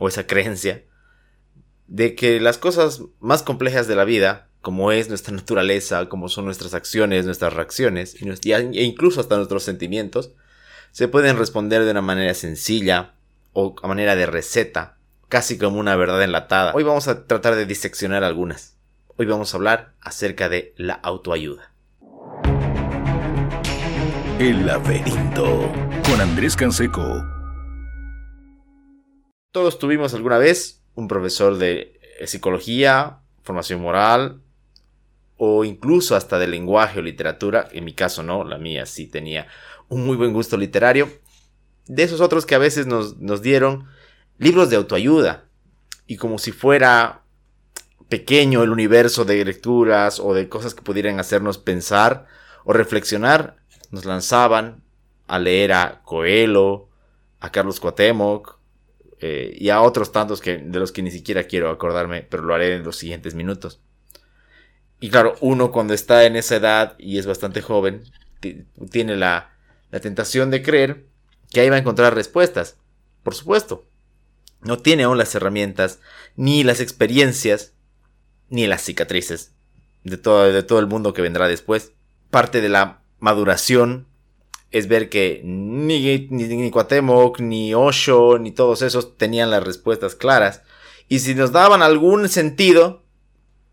o 0.00 0.08
esa 0.08 0.26
creencia, 0.26 0.82
de 1.86 2.14
que 2.16 2.40
las 2.40 2.58
cosas 2.58 3.02
más 3.20 3.42
complejas 3.42 3.86
de 3.86 3.94
la 3.94 4.04
vida, 4.04 4.48
como 4.62 4.92
es 4.92 5.08
nuestra 5.08 5.34
naturaleza, 5.36 6.08
como 6.08 6.28
son 6.28 6.46
nuestras 6.46 6.74
acciones, 6.74 7.26
nuestras 7.26 7.52
reacciones, 7.52 8.16
e 8.20 8.82
incluso 8.82 9.20
hasta 9.20 9.36
nuestros 9.36 9.62
sentimientos, 9.62 10.32
se 10.90 11.06
pueden 11.06 11.36
responder 11.38 11.84
de 11.84 11.90
una 11.92 12.00
manera 12.00 12.34
sencilla 12.34 13.14
o 13.52 13.76
a 13.82 13.88
manera 13.88 14.16
de 14.16 14.26
receta, 14.26 14.96
casi 15.28 15.58
como 15.58 15.78
una 15.78 15.96
verdad 15.96 16.22
enlatada. 16.22 16.72
Hoy 16.74 16.82
vamos 16.82 17.06
a 17.06 17.26
tratar 17.26 17.54
de 17.54 17.66
diseccionar 17.66 18.24
algunas. 18.24 18.76
Hoy 19.16 19.26
vamos 19.26 19.52
a 19.52 19.58
hablar 19.58 19.92
acerca 20.00 20.48
de 20.48 20.72
la 20.76 20.94
autoayuda. 20.94 21.72
El 24.38 24.64
laberinto 24.64 25.70
con 26.06 26.22
Andrés 26.22 26.56
Canseco. 26.56 27.39
Todos 29.52 29.80
tuvimos 29.80 30.14
alguna 30.14 30.38
vez 30.38 30.80
un 30.94 31.08
profesor 31.08 31.58
de 31.58 31.98
psicología, 32.24 33.18
formación 33.42 33.82
moral 33.82 34.42
o 35.38 35.64
incluso 35.64 36.14
hasta 36.14 36.38
de 36.38 36.46
lenguaje 36.46 37.00
o 37.00 37.02
literatura. 37.02 37.68
En 37.72 37.84
mi 37.84 37.92
caso 37.92 38.22
no, 38.22 38.44
la 38.44 38.58
mía 38.58 38.86
sí 38.86 39.08
tenía 39.08 39.48
un 39.88 40.06
muy 40.06 40.16
buen 40.16 40.32
gusto 40.32 40.56
literario. 40.56 41.08
De 41.86 42.04
esos 42.04 42.20
otros 42.20 42.46
que 42.46 42.54
a 42.54 42.58
veces 42.58 42.86
nos, 42.86 43.16
nos 43.16 43.42
dieron 43.42 43.88
libros 44.38 44.70
de 44.70 44.76
autoayuda. 44.76 45.46
Y 46.06 46.16
como 46.16 46.38
si 46.38 46.52
fuera 46.52 47.22
pequeño 48.08 48.62
el 48.62 48.70
universo 48.70 49.24
de 49.24 49.44
lecturas 49.44 50.20
o 50.20 50.32
de 50.32 50.48
cosas 50.48 50.74
que 50.74 50.82
pudieran 50.82 51.18
hacernos 51.18 51.58
pensar 51.58 52.28
o 52.64 52.72
reflexionar, 52.72 53.56
nos 53.90 54.04
lanzaban 54.04 54.84
a 55.26 55.40
leer 55.40 55.72
a 55.72 56.02
Coelho, 56.04 56.88
a 57.40 57.50
Carlos 57.50 57.80
Cuauhtémoc 57.80 58.59
eh, 59.20 59.54
y 59.58 59.68
a 59.68 59.82
otros 59.82 60.12
tantos 60.12 60.40
que, 60.40 60.58
de 60.58 60.78
los 60.78 60.92
que 60.92 61.02
ni 61.02 61.10
siquiera 61.10 61.44
quiero 61.44 61.70
acordarme, 61.70 62.22
pero 62.22 62.42
lo 62.42 62.54
haré 62.54 62.74
en 62.76 62.84
los 62.84 62.96
siguientes 62.96 63.34
minutos. 63.34 63.80
Y 64.98 65.10
claro, 65.10 65.34
uno 65.40 65.70
cuando 65.70 65.94
está 65.94 66.24
en 66.24 66.36
esa 66.36 66.56
edad 66.56 66.94
y 66.98 67.18
es 67.18 67.26
bastante 67.26 67.62
joven, 67.62 68.02
tiene 68.90 69.16
la, 69.16 69.52
la 69.90 70.00
tentación 70.00 70.50
de 70.50 70.62
creer 70.62 71.04
que 71.50 71.60
ahí 71.60 71.70
va 71.70 71.76
a 71.76 71.80
encontrar 71.80 72.14
respuestas. 72.14 72.76
Por 73.22 73.34
supuesto, 73.34 73.86
no 74.62 74.78
tiene 74.78 75.04
aún 75.04 75.18
las 75.18 75.34
herramientas, 75.34 76.00
ni 76.36 76.64
las 76.64 76.80
experiencias, 76.80 77.72
ni 78.48 78.66
las 78.66 78.82
cicatrices 78.82 79.52
de 80.04 80.16
todo, 80.16 80.50
de 80.52 80.62
todo 80.62 80.78
el 80.78 80.86
mundo 80.86 81.12
que 81.12 81.22
vendrá 81.22 81.48
después. 81.48 81.92
Parte 82.30 82.60
de 82.60 82.68
la 82.68 83.02
maduración 83.18 84.06
es 84.70 84.88
ver 84.88 85.08
que 85.08 85.40
ni, 85.44 86.28
ni, 86.30 86.44
ni 86.44 86.70
Cuauhtémoc, 86.70 87.40
ni 87.40 87.74
Osho, 87.74 88.38
ni 88.38 88.52
todos 88.52 88.82
esos 88.82 89.16
tenían 89.16 89.50
las 89.50 89.64
respuestas 89.64 90.14
claras. 90.14 90.62
Y 91.08 91.20
si 91.20 91.34
nos 91.34 91.50
daban 91.50 91.82
algún 91.82 92.28
sentido, 92.28 93.02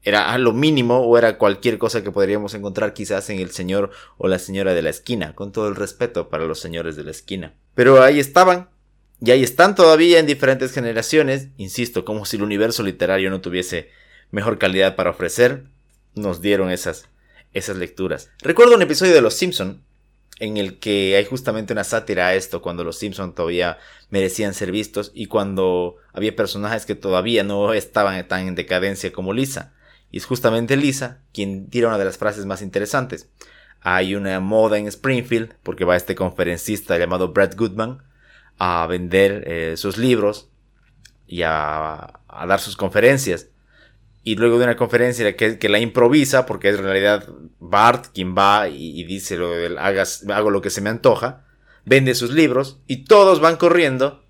era 0.01 0.31
a 0.31 0.37
lo 0.37 0.53
mínimo 0.53 1.01
o 1.01 1.17
era 1.17 1.37
cualquier 1.37 1.77
cosa 1.77 2.03
que 2.03 2.11
podríamos 2.11 2.53
encontrar 2.53 2.93
quizás 2.93 3.29
en 3.29 3.39
el 3.39 3.51
señor 3.51 3.91
o 4.17 4.27
la 4.27 4.39
señora 4.39 4.73
de 4.73 4.81
la 4.81 4.89
esquina, 4.89 5.35
con 5.35 5.51
todo 5.51 5.67
el 5.67 5.75
respeto 5.75 6.29
para 6.29 6.45
los 6.45 6.59
señores 6.59 6.95
de 6.95 7.03
la 7.03 7.11
esquina. 7.11 7.53
Pero 7.75 8.01
ahí 8.01 8.19
estaban, 8.19 8.69
y 9.21 9.31
ahí 9.31 9.43
están 9.43 9.75
todavía 9.75 10.19
en 10.19 10.25
diferentes 10.25 10.71
generaciones, 10.71 11.49
insisto, 11.57 12.05
como 12.05 12.25
si 12.25 12.37
el 12.37 12.43
universo 12.43 12.83
literario 12.83 13.29
no 13.29 13.41
tuviese 13.41 13.89
mejor 14.31 14.57
calidad 14.57 14.95
para 14.95 15.11
ofrecer, 15.11 15.65
nos 16.15 16.41
dieron 16.41 16.71
esas, 16.71 17.05
esas 17.53 17.77
lecturas. 17.77 18.31
Recuerdo 18.41 18.75
un 18.75 18.81
episodio 18.81 19.13
de 19.13 19.21
Los 19.21 19.35
Simpson 19.35 19.83
en 20.39 20.57
el 20.57 20.79
que 20.79 21.15
hay 21.15 21.25
justamente 21.25 21.73
una 21.73 21.83
sátira 21.83 22.27
a 22.27 22.35
esto, 22.35 22.61
cuando 22.61 22.83
los 22.83 22.97
Simpson 22.97 23.33
todavía 23.33 23.77
merecían 24.09 24.53
ser 24.53 24.71
vistos 24.71 25.11
y 25.13 25.25
cuando 25.25 25.95
había 26.13 26.35
personajes 26.35 26.85
que 26.85 26.95
todavía 26.95 27.43
no 27.43 27.73
estaban 27.73 28.27
tan 28.27 28.47
en 28.47 28.55
decadencia 28.55 29.11
como 29.11 29.33
Lisa. 29.33 29.73
Y 30.11 30.17
es 30.17 30.25
justamente 30.25 30.77
Lisa 30.77 31.21
quien 31.33 31.69
tira 31.69 31.87
una 31.87 31.97
de 31.97 32.05
las 32.05 32.17
frases 32.17 32.45
más 32.45 32.61
interesantes. 32.61 33.29
Hay 33.81 34.15
una 34.15 34.39
moda 34.39 34.77
en 34.77 34.87
Springfield 34.87 35.53
porque 35.63 35.85
va 35.85 35.95
este 35.95 36.15
conferencista 36.15 36.97
llamado 36.97 37.33
Brad 37.33 37.55
Goodman 37.55 38.03
a 38.57 38.87
vender 38.87 39.43
eh, 39.47 39.77
sus 39.77 39.97
libros 39.97 40.49
y 41.27 41.43
a, 41.43 42.19
dar 42.47 42.59
sus 42.59 42.77
conferencias. 42.77 43.47
Y 44.27 44.35
luego 44.35 44.57
de 44.57 44.65
una 44.65 44.75
conferencia 44.75 45.37
que, 45.37 45.57
que, 45.57 45.69
la 45.69 45.79
improvisa, 45.79 46.45
porque 46.45 46.67
es 46.67 46.75
en 46.75 46.83
realidad 46.83 47.29
Bart 47.59 48.07
quien 48.13 48.35
va 48.35 48.67
y, 48.67 49.01
dice 49.05 49.37
lo 49.37 49.51
del 49.51 49.77
hago 49.77 50.49
lo 50.49 50.61
que 50.61 50.69
se 50.69 50.81
me 50.81 50.89
antoja, 50.89 51.45
vende 51.85 52.13
sus 52.13 52.31
libros 52.31 52.81
y 52.87 53.05
todos 53.05 53.39
van 53.39 53.55
corriendo 53.55 54.25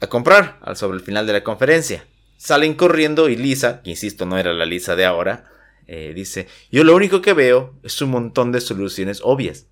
a 0.00 0.08
comprar 0.08 0.60
sobre 0.74 0.98
el 0.98 1.02
final 1.02 1.26
de 1.26 1.32
la 1.32 1.42
conferencia. 1.42 2.06
Salen 2.36 2.74
corriendo 2.74 3.30
y 3.30 3.36
Lisa, 3.36 3.80
que 3.80 3.88
insisto 3.88 4.26
no 4.26 4.36
era 4.36 4.52
la 4.52 4.66
Lisa 4.66 4.94
de 4.94 5.06
ahora, 5.06 5.50
eh, 5.86 6.12
dice, 6.14 6.46
yo 6.70 6.84
lo 6.84 6.94
único 6.94 7.22
que 7.22 7.32
veo 7.32 7.80
es 7.82 8.02
un 8.02 8.10
montón 8.10 8.52
de 8.52 8.60
soluciones 8.60 9.20
obvias 9.22 9.68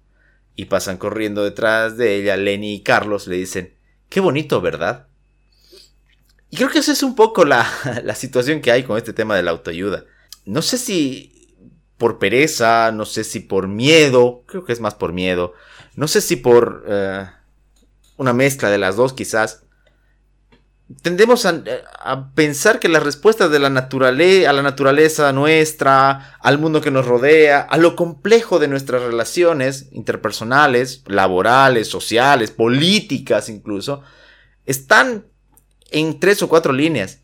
y 0.57 0.65
pasan 0.65 0.97
corriendo 0.97 1.45
detrás 1.45 1.99
de 1.99 2.17
ella. 2.17 2.39
Lenny 2.39 2.77
y 2.77 2.83
Carlos 2.83 3.27
le 3.27 3.37
dicen, 3.37 3.75
qué 4.09 4.21
bonito, 4.21 4.63
¿verdad? 4.63 5.09
Y 6.53 6.57
creo 6.59 6.69
que 6.69 6.81
esa 6.81 6.93
es 6.93 7.03
un 7.03 7.15
poco 7.15 7.47
la, 7.47 7.67
la 8.05 8.15
situación 8.15 8.61
que 8.61 8.71
hay 8.71 8.83
con 8.85 8.99
este 8.99 9.15
tema 9.15 9.35
de 9.35 9.43
la 9.43 9.53
autoayuda. 9.53 10.05
No 10.45 10.61
sé 10.61 10.77
si 10.77 11.49
por 11.97 12.19
pereza, 12.19 12.93
no 12.93 13.07
sé 13.07 13.25
si 13.25 13.41
por 13.41 13.69
miedo, 13.69 14.43
creo 14.47 14.63
que 14.63 14.75
es 14.75 14.81
más 14.81 14.95
por 14.95 15.15
miedo, 15.15 15.55
no 15.97 16.09
sé 16.09 16.21
si 16.21 16.37
por 16.37 16.85
uh, 16.87 17.27
una 18.19 18.35
mezcla 18.35 18.69
de 18.69 18.77
las 18.77 18.97
dos 18.97 19.15
quizás, 19.15 19.63
tendemos 21.01 21.47
a, 21.47 22.33
pensar 22.35 22.81
que 22.81 22.91
las 22.91 23.03
respuestas 23.03 23.51
de 23.51 23.61
la 23.61 23.71
naturaleza, 23.71 24.51
a 24.51 24.53
la 24.53 24.63
naturaleza 24.63 25.33
nuestra, 25.33 26.37
al 26.41 26.59
mundo 26.59 26.83
que 26.83 26.91
nos 26.91 27.07
rodea, 27.07 27.61
a 27.61 27.79
lo 27.79 27.97
complejo 27.97 28.59
de 28.59 28.69
nuestras 28.69 29.01
relaciones 29.01 29.87
interpersonales, 29.93 31.03
laborales, 31.07 31.89
sociales, 31.89 32.51
políticas 32.51 33.49
incluso, 33.49 34.03
están 34.67 35.32
en 35.93 36.21
tres 36.21 36.43
o 36.43 36.49
cuatro 36.49 36.73
líneas. 36.73 37.19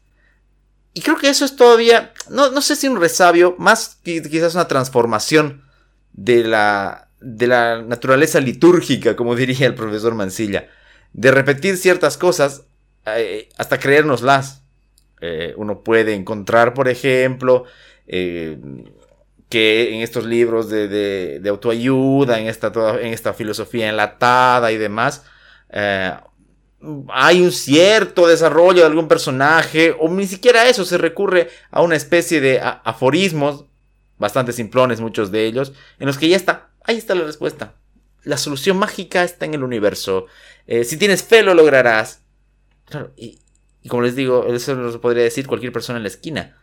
Y 0.94 1.00
creo 1.00 1.16
que 1.16 1.28
eso 1.28 1.44
es 1.44 1.54
todavía, 1.54 2.12
no, 2.28 2.50
no 2.50 2.60
sé 2.60 2.74
si 2.74 2.88
un 2.88 3.00
resabio, 3.00 3.54
más 3.58 3.98
quizás 4.02 4.54
una 4.54 4.68
transformación 4.68 5.62
de 6.12 6.42
la, 6.44 7.08
de 7.20 7.46
la 7.46 7.82
naturaleza 7.82 8.40
litúrgica, 8.40 9.14
como 9.14 9.36
diría 9.36 9.66
el 9.66 9.74
profesor 9.74 10.14
Mancilla, 10.14 10.68
de 11.12 11.30
repetir 11.30 11.76
ciertas 11.76 12.16
cosas 12.16 12.64
eh, 13.06 13.48
hasta 13.56 13.78
creérnoslas. 13.78 14.62
Eh, 15.20 15.54
uno 15.56 15.82
puede 15.82 16.14
encontrar, 16.14 16.74
por 16.74 16.88
ejemplo, 16.88 17.64
eh, 18.06 18.58
que 19.48 19.94
en 19.94 20.00
estos 20.00 20.24
libros 20.24 20.68
de, 20.68 21.40
autoayuda, 21.48 22.38
en 22.38 22.48
esta, 22.48 22.72
en 23.00 23.12
esta 23.12 23.34
filosofía 23.34 23.88
enlatada 23.88 24.72
y 24.72 24.78
demás, 24.78 25.24
hay 27.08 27.42
un 27.42 27.52
cierto 27.52 28.26
desarrollo 28.26 28.80
de 28.80 28.86
algún 28.86 29.08
personaje, 29.08 29.94
o 29.98 30.08
ni 30.08 30.26
siquiera 30.26 30.68
eso, 30.68 30.84
se 30.84 30.98
recurre 30.98 31.50
a 31.70 31.82
una 31.82 31.96
especie 31.96 32.40
de 32.40 32.60
aforismos, 32.60 33.64
bastante 34.18 34.52
simplones 34.52 35.00
muchos 35.00 35.30
de 35.30 35.46
ellos, 35.46 35.72
en 35.98 36.06
los 36.06 36.18
que 36.18 36.28
ya 36.28 36.36
está, 36.36 36.70
ahí 36.84 36.96
está 36.96 37.14
la 37.14 37.24
respuesta. 37.24 37.74
La 38.24 38.36
solución 38.36 38.76
mágica 38.76 39.24
está 39.24 39.46
en 39.46 39.54
el 39.54 39.64
universo. 39.64 40.26
si 40.84 40.96
tienes 40.96 41.22
fe 41.22 41.42
lo 41.42 41.54
lograrás. 41.54 42.20
Claro, 42.84 43.12
y, 43.16 43.38
como 43.88 44.02
les 44.02 44.16
digo, 44.16 44.46
eso 44.46 44.74
lo 44.74 45.00
podría 45.00 45.24
decir 45.24 45.46
cualquier 45.46 45.72
persona 45.72 45.98
en 45.98 46.02
la 46.02 46.08
esquina. 46.08 46.56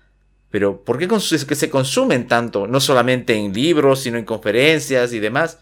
Pero 0.51 0.83
¿por 0.83 0.97
qué 0.97 1.07
que 1.07 1.55
se 1.55 1.69
consumen 1.69 2.27
tanto? 2.27 2.67
No 2.67 2.79
solamente 2.79 3.33
en 3.35 3.53
libros, 3.53 4.01
sino 4.01 4.17
en 4.17 4.25
conferencias 4.25 5.11
y 5.11 5.19
demás. 5.19 5.59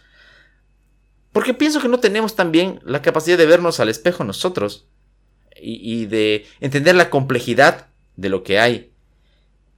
Porque 1.34 1.54
pienso 1.54 1.82
que 1.82 1.90
no 1.90 2.00
tenemos 2.00 2.36
también 2.36 2.80
la 2.86 3.02
capacidad 3.02 3.38
de 3.38 3.46
vernos 3.46 3.82
al 3.82 3.90
espejo 3.90 4.24
nosotros. 4.24 4.88
Y, 5.66 6.08
de 6.08 6.46
entender 6.60 6.96
la 6.96 7.10
complejidad 7.10 7.88
de 8.16 8.30
lo 8.30 8.44
que 8.44 8.60
hay. 8.60 8.92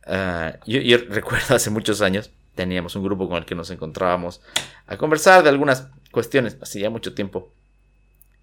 Ah, 0.05 0.57
yo, 0.65 0.79
recuerdo 1.09 1.55
hace 1.55 1.69
muchos 1.69 2.01
años, 2.01 2.31
teníamos 2.55 2.95
un 2.95 3.03
grupo 3.03 3.27
con 3.27 3.37
el 3.37 3.45
que 3.45 3.55
nos 3.55 3.69
encontrábamos 3.69 4.41
a 4.87 4.97
conversar 4.97 5.43
de 5.43 5.49
algunas 5.49 5.87
cuestiones, 6.11 6.57
hace 6.61 6.79
ya 6.79 6.89
mucho 6.89 7.13
tiempo. 7.13 7.51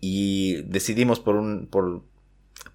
Y 0.00 0.62
decidimos 0.62 1.20
por, 1.20 1.36
un, 1.36 1.66
por 1.66 2.02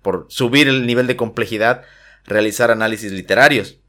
por 0.01 0.25
subir 0.29 0.67
el 0.67 0.85
nivel 0.85 1.07
de 1.07 1.15
complejidad, 1.17 1.83
realizar 2.25 2.71
análisis 2.71 3.11
literarios. 3.11 3.79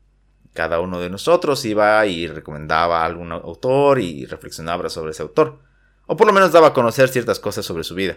Cada 0.55 0.81
uno 0.81 0.99
de 1.01 1.11
nosotros 1.11 1.65
iba 1.65 2.05
y 2.07 2.27
recomendaba 2.27 3.03
a 3.03 3.07
algún 3.07 3.31
autor 3.33 4.01
y 4.01 4.27
reflexionaba 4.27 4.89
sobre 4.89 5.13
ese 5.13 5.23
autor. 5.23 5.61
O 6.09 6.17
por 6.17 6.27
lo 6.27 6.33
menos 6.33 6.53
daba 6.53 6.69
a 6.69 6.73
conocer 6.73 7.11
ciertas 7.11 7.39
cosas 7.39 7.67
sobre 7.67 7.85
su 7.85 7.95
vida. 7.95 8.17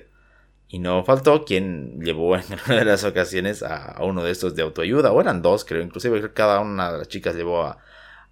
Y 0.70 0.80
no 0.80 1.04
faltó 1.04 1.44
quien 1.44 2.00
llevó 2.00 2.38
en 2.38 2.44
una 2.66 2.78
de 2.78 2.86
las 2.86 3.04
ocasiones 3.04 3.62
a, 3.62 3.98
uno 4.02 4.24
de 4.24 4.32
estos 4.32 4.56
de 4.56 4.62
autoayuda, 4.64 5.12
o 5.12 5.20
eran 5.20 5.42
dos, 5.42 5.66
creo, 5.66 5.82
inclusive 5.82 6.34
cada 6.34 6.62
una 6.62 6.94
de 6.94 6.98
las 7.00 7.10
chicas 7.10 7.36
llevó 7.36 7.64
a, 7.64 7.78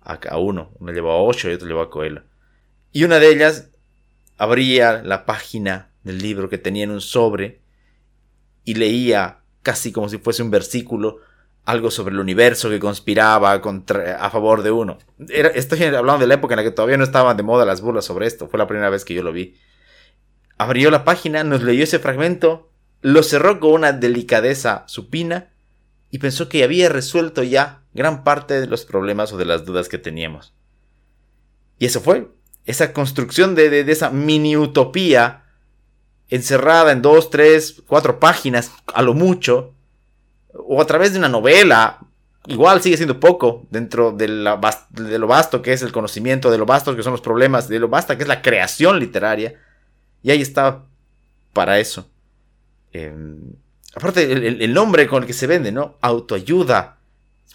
a, 0.02 0.38
uno, 0.38 0.72
una 0.80 0.94
llevó 0.94 1.12
a 1.12 1.22
ocho 1.22 1.50
y 1.50 1.54
otro 1.54 1.68
llevó 1.68 1.82
a 1.82 1.90
Coelho. 1.90 2.24
Y 2.94 3.04
una 3.04 3.20
de 3.20 3.30
ellas 3.30 3.70
abría 4.38 5.04
la 5.04 5.26
página 5.26 5.92
del 6.04 6.20
libro 6.20 6.50
que 6.50 6.58
tenía 6.58 6.86
en 6.86 6.92
un 6.92 7.02
sobre 7.02 7.62
y 8.64 8.76
leía 8.76 9.42
casi 9.62 9.92
como 9.92 10.08
si 10.08 10.20
fuese 10.20 10.42
un 10.42 10.52
versículo, 10.52 11.18
algo 11.66 11.92
sobre 11.92 12.14
el 12.14 12.20
universo 12.20 12.70
que 12.70 12.80
conspiraba 12.80 13.62
contra, 13.62 14.18
a 14.24 14.30
favor 14.30 14.64
de 14.64 14.72
uno. 14.72 14.98
Era, 15.30 15.50
estoy 15.50 15.84
hablando 15.84 16.20
de 16.20 16.28
la 16.28 16.36
época 16.36 16.56
en 16.56 16.58
la 16.58 16.64
que 16.64 16.72
todavía 16.72 16.98
no 16.98 17.04
estaban 17.04 17.38
de 17.38 17.44
moda 17.44 17.66
las 17.66 17.82
burlas 17.82 18.06
sobre 18.06 18.28
esto, 18.28 18.48
fue 18.48 18.58
la 18.58 18.68
primera 18.68 18.90
vez 18.90 19.06
que 19.06 19.14
yo 19.14 19.24
lo 19.24 19.32
vi. 19.32 19.56
Abrió 20.58 20.92
la 20.92 21.04
página, 21.04 21.44
nos 21.44 21.62
leyó 21.62 21.84
ese 21.84 22.00
fragmento, 22.00 22.70
lo 23.02 23.24
cerró 23.24 23.60
con 23.60 23.72
una 23.72 23.94
delicadeza 23.94 24.84
supina 24.88 25.50
y 26.10 26.18
pensó 26.18 26.50
que 26.50 26.64
había 26.64 26.90
resuelto 26.90 27.44
ya 27.44 27.84
gran 27.94 28.24
parte 28.24 28.60
de 28.60 28.68
los 28.68 28.86
problemas 28.86 29.32
o 29.32 29.38
de 29.38 29.46
las 29.46 29.66
dudas 29.66 29.90
que 29.90 29.98
teníamos. 29.98 30.54
Y 31.78 31.86
eso 31.86 32.02
fue, 32.02 32.30
esa 32.66 32.94
construcción 32.94 33.56
de, 33.56 33.70
de 33.70 33.92
esa 33.92 34.10
mini 34.10 34.58
utopía 34.58 35.46
encerrada 36.30 36.92
en 36.92 37.02
dos, 37.02 37.30
tres, 37.30 37.82
cuatro 37.88 38.20
páginas, 38.20 38.72
a 38.88 39.02
lo 39.02 39.14
mucho, 39.14 39.74
o 40.54 40.81
a 40.81 40.86
través 40.86 41.13
de 41.13 41.19
una 41.19 41.30
novela, 41.30 42.00
igual 42.48 42.81
sigue 42.81 42.98
siendo 42.98 43.19
poco 43.19 43.68
dentro 43.69 44.12
de, 44.12 44.28
lo 44.28 45.28
vasto 45.28 45.62
que 45.62 45.74
es 45.74 45.81
el 45.81 45.92
conocimiento, 45.92 46.51
de 46.51 46.57
lo 46.57 46.66
vasto 46.66 46.96
que 46.96 47.04
son 47.04 47.12
los 47.12 47.22
problemas, 47.22 47.68
de 47.68 47.80
lo 47.80 47.88
vasta 47.88 48.18
que 48.18 48.24
es 48.24 48.30
la 48.30 48.42
creación 48.42 49.00
literaria. 49.00 49.56
Y 50.24 50.31
ahí 50.31 50.42
está 50.42 50.84
para 51.54 51.80
eso. 51.80 52.10
Em, 52.92 53.54
aparte, 53.96 54.31
el, 54.31 54.74
nombre 54.74 55.07
con 55.07 55.24
el 55.24 55.28
que 55.28 55.34
se 55.34 55.48
vende, 55.48 55.72
¿no? 55.72 55.98
Autoayuda. 56.01 56.98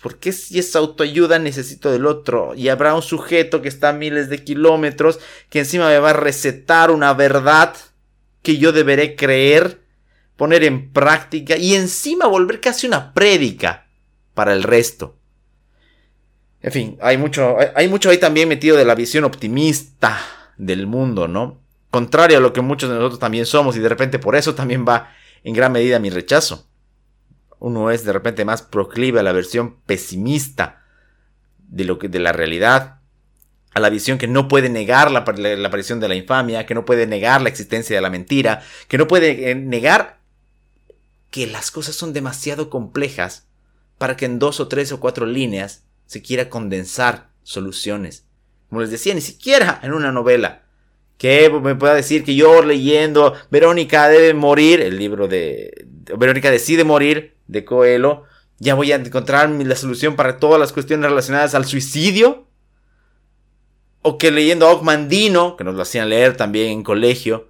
¿Por 0.02 0.18
qué 0.18 0.32
si 0.32 0.58
es 0.58 0.76
autoayuda 0.76 1.38
necesito 1.38 1.90
del 1.90 2.06
otro? 2.06 2.54
Y 2.54 2.68
habrá 2.68 2.94
un 2.94 3.02
sujeto 3.02 3.62
que 3.62 3.68
está 3.68 3.90
a 3.90 3.94
miles 3.94 4.28
de 4.28 4.44
kilómetros 4.44 5.18
que 5.48 5.60
encima 5.60 5.88
me 5.88 5.98
va 5.98 6.10
a 6.10 6.14
recetar 6.14 6.90
una 6.90 7.14
verdad 7.14 7.74
que 8.42 8.58
yo 8.58 8.72
deberé 8.72 9.16
creer, 9.16 9.80
poner 10.36 10.64
en 10.64 10.92
práctica 10.92 11.56
y 11.56 11.74
encima 11.74 12.26
volver 12.26 12.60
casi 12.60 12.86
una 12.86 13.12
prédica 13.12 13.86
para 14.34 14.52
el 14.52 14.62
resto. 14.62 15.16
En 16.60 16.72
fin, 16.72 16.98
hay 17.00 17.18
mucho, 17.18 17.56
hay 17.74 17.88
mucho 17.88 18.10
ahí 18.10 18.18
también 18.18 18.48
metido 18.48 18.76
de 18.76 18.84
la 18.84 18.94
visión 18.94 19.24
optimista 19.24 20.18
del 20.56 20.86
mundo, 20.86 21.28
¿no? 21.28 21.60
Contrario 21.90 22.38
a 22.38 22.40
lo 22.40 22.52
que 22.52 22.62
muchos 22.62 22.88
de 22.88 22.96
nosotros 22.96 23.20
también 23.20 23.46
somos 23.46 23.76
y 23.76 23.80
de 23.80 23.88
repente 23.88 24.18
por 24.18 24.34
eso 24.34 24.54
también 24.54 24.84
va 24.88 25.10
en 25.44 25.54
gran 25.54 25.72
medida 25.72 25.98
mi 25.98 26.10
rechazo. 26.10 26.66
Uno 27.58 27.90
es 27.90 28.04
de 28.04 28.12
repente 28.12 28.44
más 28.44 28.62
proclive 28.62 29.20
a 29.20 29.22
la 29.22 29.32
versión 29.32 29.76
pesimista 29.86 30.82
de 31.58 31.84
lo 31.84 31.98
que 31.98 32.08
de 32.08 32.18
la 32.18 32.32
realidad 32.32 33.00
a 33.74 33.80
la 33.80 33.90
visión 33.90 34.18
que 34.18 34.28
no 34.28 34.48
puede 34.48 34.68
negar 34.68 35.10
la, 35.10 35.20
aparición 35.20 36.00
de 36.00 36.08
la 36.08 36.14
infamia, 36.14 36.64
que 36.64 36.74
no 36.74 36.84
puede 36.84 37.06
negar 37.06 37.42
la 37.42 37.48
existencia 37.48 37.96
de 37.96 38.02
la 38.02 38.10
mentira, 38.10 38.62
que 38.88 38.98
no 38.98 39.08
puede 39.08 39.50
eh, 39.50 39.54
negar 39.56 40.20
que 41.34 41.48
las 41.48 41.72
cosas 41.72 41.96
son 41.96 42.12
demasiado 42.12 42.70
complejas 42.70 43.48
para 43.98 44.16
que 44.16 44.24
en 44.24 44.38
dos 44.38 44.60
o 44.60 44.68
tres 44.68 44.92
o 44.92 45.00
cuatro 45.00 45.26
líneas 45.26 45.82
se 46.06 46.22
quiera 46.22 46.48
condensar 46.48 47.30
soluciones. 47.42 48.24
Como 48.68 48.82
les 48.82 48.92
decía, 48.92 49.14
ni 49.14 49.20
siquiera 49.20 49.80
en 49.82 49.94
una 49.94 50.12
novela. 50.12 50.62
Que 51.18 51.50
me 51.50 51.74
pueda 51.74 51.94
decir 51.94 52.22
que 52.22 52.36
yo 52.36 52.62
leyendo 52.62 53.34
Verónica 53.50 54.08
debe 54.08 54.32
morir, 54.32 54.80
el 54.80 54.96
libro 54.96 55.26
de 55.26 55.88
Verónica 56.16 56.52
decide 56.52 56.84
morir 56.84 57.34
de 57.48 57.64
Coelho, 57.64 58.22
ya 58.60 58.76
voy 58.76 58.92
a 58.92 58.94
encontrar 58.94 59.50
la 59.50 59.74
solución 59.74 60.14
para 60.14 60.38
todas 60.38 60.60
las 60.60 60.72
cuestiones 60.72 61.10
relacionadas 61.10 61.56
al 61.56 61.64
suicidio 61.64 62.46
o 64.02 64.18
que 64.18 64.30
leyendo 64.30 64.68
a 64.68 64.72
Ogmandino, 64.72 65.56
que 65.56 65.64
nos 65.64 65.74
lo 65.74 65.82
hacían 65.82 66.10
leer 66.10 66.36
también 66.36 66.68
en 66.68 66.84
colegio, 66.84 67.48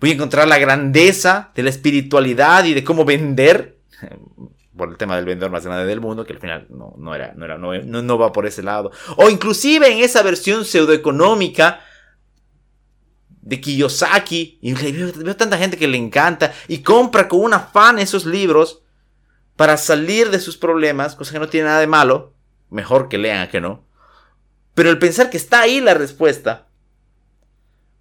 voy 0.00 0.10
a 0.10 0.14
encontrar 0.14 0.48
la 0.48 0.58
grandeza 0.58 1.50
de 1.54 1.62
la 1.62 1.70
espiritualidad 1.70 2.64
y 2.64 2.74
de 2.74 2.82
cómo 2.82 3.04
vender, 3.04 3.78
por 4.76 4.88
el 4.88 4.96
tema 4.96 5.16
del 5.16 5.26
vendedor 5.26 5.50
más 5.50 5.64
grande 5.64 5.84
del 5.84 6.00
mundo, 6.00 6.24
que 6.24 6.32
al 6.32 6.38
final 6.38 6.66
no, 6.70 6.94
no 6.96 7.14
era, 7.14 7.34
no, 7.36 7.44
era 7.44 7.58
no, 7.58 8.02
no, 8.02 8.18
va 8.18 8.32
por 8.32 8.46
ese 8.46 8.62
lado. 8.62 8.90
O 9.16 9.28
inclusive 9.28 9.92
en 9.92 9.98
esa 9.98 10.22
versión 10.22 10.64
pseudoeconómica 10.64 11.80
de 13.42 13.60
Kiyosaki, 13.60 14.58
y 14.62 14.72
veo, 14.72 15.12
veo 15.14 15.36
tanta 15.36 15.58
gente 15.58 15.76
que 15.76 15.88
le 15.88 15.98
encanta 15.98 16.52
y 16.66 16.78
compra 16.78 17.28
con 17.28 17.40
un 17.40 17.54
afán 17.54 17.98
esos 17.98 18.24
libros 18.24 18.82
para 19.56 19.76
salir 19.76 20.30
de 20.30 20.40
sus 20.40 20.56
problemas, 20.56 21.14
cosa 21.14 21.32
que 21.32 21.38
no 21.38 21.48
tiene 21.48 21.66
nada 21.66 21.80
de 21.80 21.86
malo, 21.86 22.32
mejor 22.70 23.08
que 23.10 23.18
lean 23.18 23.42
a 23.42 23.48
que 23.50 23.60
no. 23.60 23.84
Pero 24.74 24.88
el 24.88 24.98
pensar 24.98 25.28
que 25.28 25.36
está 25.36 25.60
ahí 25.60 25.80
la 25.80 25.92
respuesta, 25.92 26.69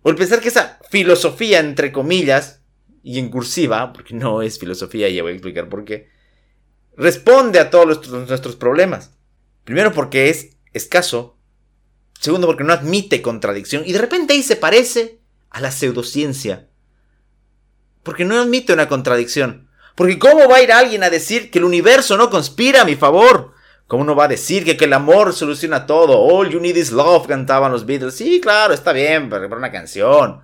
el 0.06 0.16
pensar 0.16 0.40
que 0.40 0.50
esa 0.50 0.80
filosofía, 0.90 1.60
entre 1.60 1.92
comillas, 1.92 2.62
y 3.04 3.19
en 3.19 3.30
cursiva, 3.30 3.94
porque 3.94 4.13
no 4.13 4.42
es 4.42 4.60
filosofía, 4.60 5.10
ya 5.10 5.24
voy 5.24 5.31
a 5.31 5.36
explicar 5.36 5.69
por 5.69 5.86
qué, 5.86 6.10
responde 6.98 7.60
a 7.60 7.69
todos 7.69 8.07
nuestros, 8.10 8.56
problemas. 8.56 9.12
Primero 9.63 9.94
porque 9.94 10.30
es 10.30 10.57
escaso, 10.74 11.38
segundo 12.19 12.48
porque 12.48 12.63
no 12.63 12.74
admite 12.74 13.22
contradicción, 13.22 13.84
y 13.86 13.94
de 13.94 14.00
repente 14.00 14.34
ahí 14.34 14.44
se 14.44 14.56
parece 14.56 15.19
a 15.50 15.62
la 15.62 15.72
pseudociencia. 15.72 16.68
Porque 18.04 18.25
no 18.25 18.40
admite 18.40 18.74
una 18.74 18.88
contradicción. 18.88 19.69
Porque 19.96 20.18
¿cómo 20.18 20.48
va 20.48 20.57
a 20.57 20.62
ir 20.63 20.72
alguien 20.72 21.04
a 21.04 21.10
decir 21.10 21.51
que 21.51 21.60
el 21.60 21.66
universo 21.66 22.16
no 22.16 22.30
conspira 22.30 22.81
a 22.81 22.86
mi 22.86 22.96
favor? 22.96 23.54
¿Cómo 23.89 24.03
uno 24.03 24.15
va 24.15 24.25
a 24.25 24.27
decir 24.27 24.63
que, 24.63 24.86
el 24.86 24.94
amor 24.94 25.33
soluciona 25.33 25.88
todo? 25.88 26.19
All 26.19 26.47
you 26.47 26.59
need 26.59 26.75
is 26.75 26.91
love, 26.91 27.25
cantaban 27.25 27.71
los 27.71 27.88
Beatles. 27.88 28.13
Sí, 28.13 28.39
claro, 28.39 28.71
está 28.71 28.94
bien, 28.94 29.31
pero 29.31 29.47
una 29.47 29.71
canción. 29.71 30.44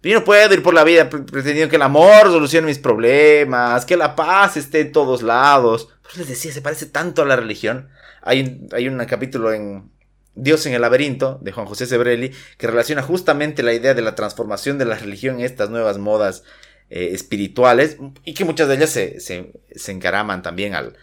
Yo 0.00 0.14
no 0.14 0.24
puedo 0.24 0.54
ir 0.54 0.62
por 0.62 0.74
la 0.74 0.84
vida 0.84 1.10
pretendiendo 1.10 1.68
que 1.68 1.74
el 1.74 1.82
amor 1.82 2.28
solucione 2.28 2.68
mis 2.68 2.78
problemas, 2.78 3.84
que 3.84 3.96
la 3.96 4.14
paz 4.14 4.56
esté 4.56 4.78
en 4.78 4.92
todos 4.92 5.24
lados. 5.24 5.88
Pues 6.04 6.18
les 6.18 6.28
decía, 6.28 6.52
se 6.52 6.62
parece 6.62 6.86
tanto 6.86 7.22
a 7.22 7.24
la 7.24 7.34
religión. 7.34 7.88
Hay, 8.22 8.60
hay 8.70 8.86
un 8.86 9.04
capítulo 9.06 9.52
en 9.52 9.90
Dios 10.36 10.64
en 10.66 10.74
el 10.74 10.82
laberinto 10.82 11.40
de 11.42 11.50
Juan 11.50 11.66
José 11.66 11.84
Sebrelli 11.84 12.30
que 12.58 12.68
relaciona 12.68 13.02
justamente 13.02 13.64
la 13.64 13.72
idea 13.72 13.94
de 13.94 14.02
la 14.02 14.14
transformación 14.14 14.78
de 14.78 14.84
la 14.84 14.94
religión 14.94 15.40
en 15.40 15.46
estas 15.46 15.68
nuevas 15.68 15.98
modas 15.98 16.44
eh, 16.90 17.08
espirituales 17.10 17.96
y 18.24 18.34
que 18.34 18.44
muchas 18.44 18.68
de 18.68 18.76
ellas 18.76 18.90
se, 18.90 19.18
se 19.18 19.90
encaraman 19.92 20.42
también 20.42 20.76
al, 20.76 20.96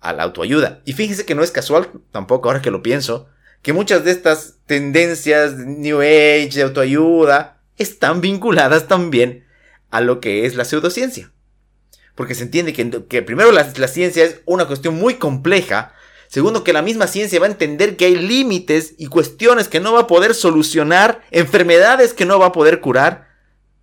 a 0.00 0.12
la 0.12 0.22
autoayuda. 0.22 0.80
Y 0.84 0.92
fíjense 0.92 1.24
que 1.24 1.34
no 1.34 1.42
es 1.42 1.50
casual, 1.50 1.90
tampoco 2.10 2.48
ahora 2.48 2.62
que 2.62 2.70
lo 2.70 2.82
pienso, 2.82 3.28
que 3.62 3.72
muchas 3.72 4.04
de 4.04 4.12
estas 4.12 4.56
tendencias 4.66 5.58
de 5.58 5.66
New 5.66 6.00
Age, 6.00 6.50
de 6.54 6.62
autoayuda, 6.62 7.60
están 7.76 8.20
vinculadas 8.20 8.88
también 8.88 9.44
a 9.90 10.00
lo 10.00 10.20
que 10.20 10.46
es 10.46 10.54
la 10.54 10.64
pseudociencia. 10.64 11.32
Porque 12.14 12.34
se 12.34 12.42
entiende 12.44 12.72
que, 12.72 13.22
primero 13.22 13.52
la, 13.52 13.72
la 13.76 13.88
ciencia 13.88 14.24
es 14.24 14.40
una 14.44 14.66
cuestión 14.66 14.94
muy 14.96 15.14
compleja, 15.14 15.92
Segundo, 16.28 16.62
que 16.62 16.74
la 16.74 16.82
misma 16.82 17.06
ciencia 17.06 17.40
va 17.40 17.46
a 17.46 17.50
entender 17.50 17.96
que 17.96 18.04
hay 18.04 18.14
límites 18.14 18.94
y 18.98 19.06
cuestiones 19.06 19.66
que 19.66 19.80
no 19.80 19.94
va 19.94 20.00
a 20.00 20.06
poder 20.06 20.34
solucionar, 20.34 21.22
enfermedades 21.30 22.12
que 22.12 22.26
no 22.26 22.38
va 22.38 22.46
a 22.46 22.52
poder 22.52 22.80
curar. 22.80 23.28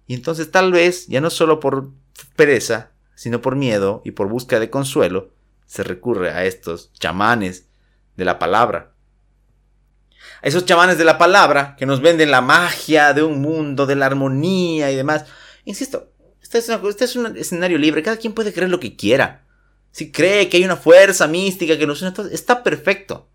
Y 0.06 0.14
entonces 0.14 0.52
tal 0.52 0.72
vez, 0.72 1.08
ya 1.08 1.22
no 1.22 1.32
solo 1.32 1.60
por 1.60 1.90
pereza, 2.36 2.92
sino 3.16 3.42
por 3.42 3.56
miedo 3.56 4.04
y 4.06 4.12
por 4.12 4.30
búsqueda 4.30 4.60
de 4.60 4.70
consuelo, 4.70 5.32
se 5.66 5.84
recurre 5.84 6.32
a 6.32 6.46
estos 6.46 6.92
chamanes 6.94 7.68
de 8.16 8.26
la 8.26 8.40
palabra. 8.40 8.94
A 10.42 10.48
esos 10.48 10.66
chamanes 10.66 10.98
de 10.98 11.06
la 11.06 11.18
palabra 11.18 11.76
que 11.78 11.86
nos 11.86 12.02
venden 12.02 12.32
la 12.32 12.42
magia 12.42 13.14
de 13.14 13.24
un 13.24 13.42
mundo, 13.42 13.86
de 13.86 13.96
la 13.96 14.06
armonía 14.06 14.92
y 14.92 14.96
demás. 14.96 15.26
Insisto, 15.64 16.12
este 16.42 16.60
es, 16.60 16.70
este 16.70 17.06
es 17.06 17.16
un 17.16 17.38
escenario 17.38 17.78
libre, 17.78 18.04
cada 18.04 18.18
quien 18.18 18.34
puede 18.34 18.54
creer 18.54 18.70
lo 18.70 18.80
que 18.80 18.96
quiera. 18.96 19.44
Si 19.92 20.12
cree 20.12 20.50
que 20.50 20.58
hay 20.58 20.66
una 20.66 20.76
fuerza 20.76 21.28
mística 21.28 21.78
que 21.78 21.88
nos 21.88 22.02
une 22.02 22.14
está 22.32 22.64
perfecto. 22.64 23.30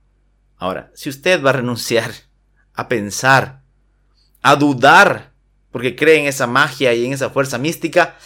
Ahora, 0.56 0.90
si 0.94 1.08
usted 1.08 1.42
va 1.42 1.50
a 1.50 1.54
renunciar 1.54 2.12
a 2.74 2.88
pensar, 2.88 3.62
a 4.42 4.56
dudar, 4.56 5.32
porque 5.70 5.96
cree 5.96 6.18
en 6.18 6.26
esa 6.26 6.46
magia 6.46 6.92
y 6.94 7.04
en 7.04 7.12
esa 7.12 7.30
fuerza 7.30 7.58
mística, 7.58 8.16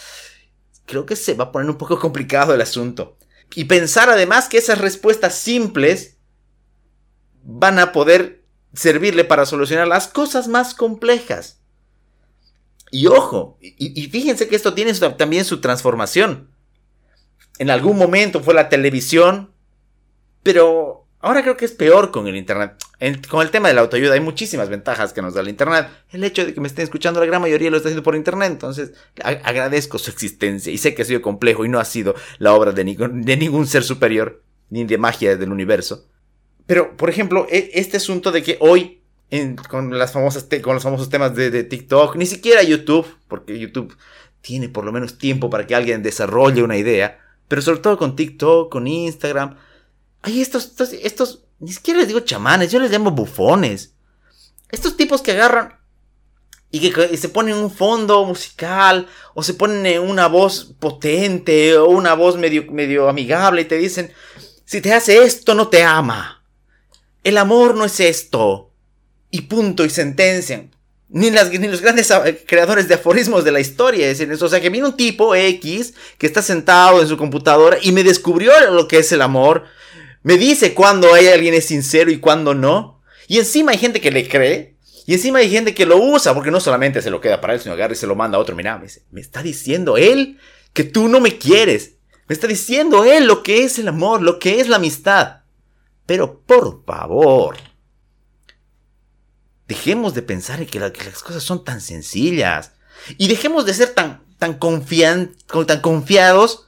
creo 0.85 1.05
que 1.05 1.15
se 1.15 1.33
va 1.33 1.45
a 1.45 1.51
poner 1.51 1.69
un 1.69 1.77
poco 1.77 1.99
complicado 1.99 2.53
el 2.53 2.61
asunto. 2.61 3.17
Y 3.53 3.65
pensar 3.65 4.09
además 4.09 4.49
que 4.49 4.57
esas 4.57 4.79
respuestas 4.79 5.35
simples 5.35 6.17
van 7.43 7.79
a 7.79 7.91
poder 7.91 8.43
servirle 8.73 9.23
para 9.23 9.45
solucionar 9.45 9.87
las 9.87 10.07
cosas 10.07 10.47
más 10.47 10.73
complejas. 10.73 11.59
Y 12.91 13.07
ojo, 13.07 13.57
y, 13.61 14.07
fíjense 14.07 14.47
que 14.47 14.55
esto 14.55 14.73
tiene 14.73 14.93
también 14.93 15.45
su 15.45 15.59
transformación. 15.59 16.49
En 17.57 17.69
algún 17.69 17.97
momento 17.97 18.41
fue 18.41 18.53
la 18.53 18.69
televisión, 18.69 19.53
pero 20.43 21.04
Ahora 21.25 21.41
creo 21.41 21.57
que 21.57 21.65
es 21.65 21.71
peor 21.71 22.11
con 22.11 22.27
el 22.27 22.35
Internet. 22.35 22.75
con 23.31 23.41
el 23.41 23.49
tema 23.49 23.67
de 23.67 23.73
la 23.73 23.81
autoayuda 23.81 24.13
hay 24.13 24.19
muchísimas 24.19 24.69
ventajas 24.69 25.11
que 25.11 25.23
nos 25.23 25.33
da 25.33 25.41
el 25.41 25.49
Internet. 25.49 25.87
El 26.11 26.23
hecho 26.23 26.45
de 26.45 26.53
que 26.53 26.61
me 26.61 26.67
estén 26.67 26.83
escuchando 26.83 27.19
la 27.19 27.25
gran 27.25 27.41
mayoría 27.41 27.71
lo 27.71 27.77
está 27.77 27.89
haciendo 27.89 28.03
por 28.03 28.15
Internet. 28.15 28.51
Entonces 28.51 28.93
agradezco 29.23 29.97
su 29.97 30.11
existencia 30.11 30.71
y 30.71 30.77
sé 30.77 30.93
que 30.93 31.01
ha 31.01 31.05
sido 31.05 31.23
complejo 31.23 31.65
y 31.65 31.67
no 31.67 31.79
ha 31.79 31.85
sido 31.85 32.13
la 32.37 32.53
obra 32.53 32.73
de, 32.73 32.83
de 32.83 33.37
ningún 33.37 33.65
ser 33.65 33.83
superior 33.83 34.43
ni 34.69 34.83
de 34.83 34.99
magia 34.99 35.35
del 35.35 35.51
universo. 35.51 36.05
Pero, 36.67 36.95
por 36.95 37.09
ejemplo, 37.09 37.47
e, 37.49 37.71
este 37.73 37.97
asunto 37.97 38.31
de 38.31 38.43
que 38.43 38.57
hoy 38.59 39.01
con, 39.67 39.97
las 39.97 40.13
famosas 40.13 40.47
con 40.61 40.75
los 40.75 40.83
famosos 40.83 41.09
temas 41.09 41.33
de, 41.35 41.49
de 41.49 41.63
TikTok, 41.63 42.17
ni 42.17 42.27
siquiera 42.27 42.61
YouTube, 42.61 43.07
porque 43.27 43.57
YouTube 43.57 43.97
tiene 44.41 44.69
por 44.69 44.85
lo 44.85 44.91
menos 44.91 45.17
tiempo 45.17 45.49
para 45.49 45.65
que 45.65 45.73
alguien 45.73 46.03
desarrolle 46.03 46.61
una 46.61 46.77
idea 46.77 47.17
pero 47.47 47.61
sobre 47.61 47.79
todo 47.79 47.97
con 47.97 48.15
TikTok, 48.15 48.71
con 48.71 48.87
Instagram. 48.87 49.55
Hay 50.25 50.41
estos, 50.41 50.65
estos, 50.65 50.93
estos, 50.93 51.43
ni 51.59 51.71
siquiera 51.71 51.99
les 51.99 52.07
digo 52.07 52.21
chamanes, 52.21 52.71
yo 52.71 52.79
les 52.79 52.89
llamo 52.89 53.11
bufones. 53.11 53.93
Estos 54.71 54.97
tipos 54.97 55.21
que 55.21 55.33
agarran 55.33 55.79
y 56.71 56.79
que 56.79 57.15
se 57.15 57.29
ponen 57.29 57.55
un 57.57 57.69
fondo 57.69 58.25
musical 58.25 59.07
o 59.35 59.43
se 59.43 59.53
ponen 59.53 60.01
una 60.01 60.27
voz 60.27 60.73
potente 60.79 61.77
o 61.77 61.89
una 61.89 62.15
voz 62.15 62.37
medio, 62.37 62.65
medio 62.71 63.07
amigable 63.07 63.61
y 63.61 63.65
te 63.65 63.77
dicen, 63.77 64.11
si 64.65 64.81
te 64.81 64.93
hace 64.93 65.23
esto 65.23 65.53
no 65.53 65.67
te 65.67 65.83
ama. 65.83 66.43
El 67.23 67.37
amor 67.37 67.75
no 67.75 67.85
es 67.85 67.99
esto. 67.99 68.71
Y 69.29 69.41
punto 69.41 69.85
y 69.85 69.91
sentencian. 69.91 70.71
Ni, 71.07 71.29
las, 71.29 71.51
ni 71.51 71.67
los 71.67 71.81
grandes 71.81 72.11
creadores 72.47 72.87
de 72.87 72.95
aforismos 72.95 73.43
de 73.43 73.51
la 73.51 73.59
historia 73.59 74.09
dicen 74.09 74.31
eso. 74.31 74.47
O 74.47 74.49
sea, 74.49 74.59
que 74.59 74.71
viene 74.71 74.87
un 74.87 74.97
tipo 74.97 75.35
X 75.35 75.93
que 76.17 76.25
está 76.25 76.41
sentado 76.41 76.99
en 76.99 77.07
su 77.07 77.15
computadora 77.15 77.77
y 77.79 77.91
me 77.91 78.03
descubrió 78.03 78.51
lo 78.71 78.87
que 78.87 78.97
es 78.97 79.11
el 79.11 79.21
amor. 79.21 79.65
Me 80.25 80.37
dice 80.39 80.73
cuándo 80.73 81.13
hay 81.13 81.27
alguien 81.27 81.53
es 81.53 81.67
sincero 81.67 82.09
y 82.09 82.17
cuándo 82.17 82.55
no. 82.55 82.99
Y 83.27 83.37
encima 83.37 83.73
hay 83.73 83.77
gente 83.77 84.01
que 84.01 84.09
le 84.09 84.27
cree. 84.27 84.75
Y 85.05 85.13
encima 85.13 85.37
hay 85.37 85.51
gente 85.51 85.75
que 85.75 85.85
lo 85.85 85.97
usa 85.97 86.33
porque 86.33 86.49
no 86.49 86.59
solamente 86.59 87.03
se 87.03 87.11
lo 87.11 87.21
queda 87.21 87.39
para 87.39 87.53
él, 87.53 87.59
sino 87.59 87.75
agarra 87.75 87.93
y 87.93 87.95
se 87.95 88.07
lo 88.07 88.15
manda 88.15 88.39
a 88.39 88.41
otro. 88.41 88.55
Mira, 88.55 88.81
me, 89.11 89.21
está 89.21 89.43
diciendo 89.43 89.97
él 89.97 90.39
que 90.73 90.83
tú 90.83 91.09
no 91.09 91.19
me 91.19 91.37
quieres. 91.37 91.97
Me 92.27 92.33
está 92.33 92.47
diciendo 92.47 93.05
él 93.05 93.27
lo 93.27 93.43
que 93.43 93.65
es 93.65 93.77
el 93.77 93.87
amor, 93.87 94.23
lo 94.23 94.39
que 94.39 94.59
es 94.59 94.67
la 94.67 94.77
amistad. 94.77 95.41
Pero 96.07 96.41
por 96.41 96.83
favor, 96.85 97.57
dejemos 99.67 100.15
de 100.15 100.23
pensar 100.23 100.59
en 100.59 100.65
que, 100.65 100.79
las 100.79 101.21
cosas 101.21 101.43
son 101.43 101.63
tan 101.63 101.81
sencillas. 101.81 102.71
Y 103.19 103.27
dejemos 103.27 103.67
de 103.67 103.75
ser 103.75 103.93
tan, 103.93 104.23
tan 104.39 104.55
confiados 104.55 106.64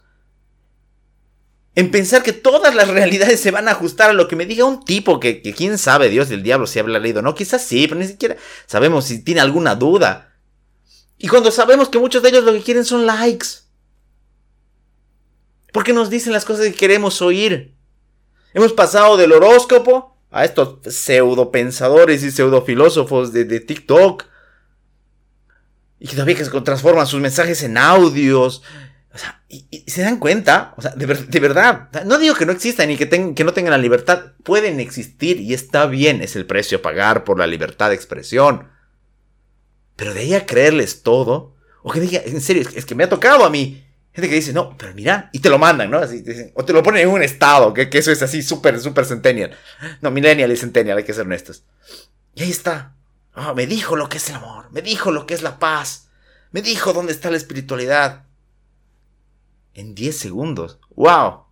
en 1.77 1.91
pensar 1.91 2.23
que 2.23 2.33
todas 2.33 2.73
las 2.73 2.87
realidades 2.87 3.39
se 3.39 3.51
van 3.51 3.67
a 3.67 3.73
ajustar 3.73 4.09
a 4.09 4.13
lo 4.13 4.27
que 4.27 4.35
me 4.35 4.47
diga 4.47 4.65
un 4.65 4.83
tipo 4.83 5.19
que, 5.19 5.43
que 5.43 5.53
quién 5.53 5.77
sabe, 5.77 6.09
Dios 6.09 6.27
del 6.27 6.41
diablo, 6.41 6.65
si 6.65 6.79
habla 6.79 6.97
leído. 6.97 7.21
No, 7.21 7.35
quizás 7.35 7.63
sí, 7.63 7.87
pero 7.87 7.99
ni 7.99 8.07
siquiera 8.07 8.35
sabemos 8.65 9.05
si 9.05 9.23
tiene 9.23 9.41
alguna 9.41 9.75
duda. 9.75 10.33
Y 11.19 11.27
cuando 11.27 11.51
sabemos 11.51 11.89
que 11.89 11.99
muchos 11.99 12.23
de 12.23 12.29
ellos 12.29 12.43
lo 12.43 12.53
que 12.53 12.63
quieren 12.63 12.83
son 12.83 13.05
likes. 13.05 13.45
Porque 15.71 15.93
nos 15.93 16.09
dicen 16.09 16.33
las 16.33 16.45
cosas 16.45 16.65
que 16.65 16.73
queremos 16.73 17.21
oír. 17.21 17.75
Hemos 18.55 18.73
pasado 18.73 19.15
del 19.15 19.33
horóscopo 19.33 20.17
a 20.31 20.45
estos 20.45 20.79
pseudo 20.91 21.51
pensadores 21.51 22.23
y 22.23 22.31
pseudo 22.31 22.63
filósofos 22.63 23.31
de, 23.33 23.59
TikTok. 23.59 24.23
Y 25.99 26.07
todavía 26.07 26.37
que 26.37 26.43
transforman 26.61 27.05
sus 27.05 27.21
mensajes 27.21 27.61
en 27.61 27.77
audios. 27.77 28.63
O 29.17 29.19
sea, 29.19 29.41
y, 29.49 29.83
se 29.87 30.03
dan 30.03 30.19
cuenta, 30.19 30.73
o 30.77 30.81
sea, 30.81 30.91
de, 30.91 31.39
verdad, 31.39 31.89
no 32.05 32.19
digo 32.19 32.35
que 32.35 32.45
no 32.45 32.51
existan 32.51 32.91
y 32.91 32.97
que, 32.97 33.43
no 33.43 33.53
tengan 33.53 33.71
la 33.71 33.77
libertad, 33.77 34.33
pueden 34.43 34.79
existir 34.79 35.41
y 35.41 35.53
está 35.53 35.87
bien, 35.87 36.21
es 36.21 36.35
el 36.35 36.45
precio 36.45 36.77
a 36.77 36.81
pagar 36.81 37.23
por 37.23 37.39
la 37.39 37.47
libertad 37.47 37.89
de 37.89 37.95
expresión. 37.95 38.69
Pero 39.95 40.13
de 40.13 40.19
ahí 40.21 40.33
a 40.35 40.45
creerles 40.45 41.01
todo, 41.01 41.55
o 41.81 41.91
que 41.91 41.99
diga, 41.99 42.21
en 42.23 42.39
serio, 42.41 42.63
es 42.75 42.85
que 42.85 42.95
me 42.95 43.03
ha 43.03 43.09
tocado 43.09 43.43
a 43.43 43.49
mí 43.49 43.83
Gente 44.17 44.29
que 44.29 44.35
dice, 44.35 44.51
no, 44.51 44.75
pero 44.75 44.95
mira, 44.95 45.29
y 45.31 45.37
te 45.37 45.49
lo 45.51 45.59
mandan, 45.59 45.91
¿no? 45.91 46.01
O 46.55 46.65
te 46.65 46.73
lo 46.73 46.81
ponen 46.81 47.03
en 47.03 47.09
un 47.09 47.21
estado, 47.21 47.71
que, 47.71 47.87
eso 47.91 48.11
es 48.11 48.23
así 48.23 48.41
súper, 48.41 48.79
súper 48.79 49.05
centennial. 49.05 49.55
No, 50.01 50.09
millennial 50.09 50.51
y 50.51 50.57
centennial, 50.57 50.97
hay 50.97 51.03
que 51.03 51.13
ser 51.13 51.27
honestos. 51.27 51.65
Y 52.33 52.41
ahí 52.41 52.49
está. 52.49 52.95
Oh, 53.35 53.53
me 53.53 53.67
dijo 53.67 53.95
lo 53.95 54.09
que 54.09 54.17
es 54.17 54.27
el 54.29 54.37
amor, 54.37 54.71
me 54.71 54.81
dijo 54.81 55.11
lo 55.11 55.27
que 55.27 55.35
es 55.35 55.43
la 55.43 55.59
paz, 55.59 56.07
me 56.49 56.63
dijo 56.63 56.93
dónde 56.93 57.11
está 57.11 57.29
la 57.29 57.37
espiritualidad. 57.37 58.23
En 59.77 59.95
10 59.95 60.17
segundos. 60.17 60.79
¡Wow! 60.95 61.45